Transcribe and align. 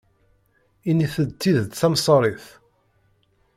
Init-d 0.89 1.31
tidet 1.41 1.71
tamsarit. 1.81 2.45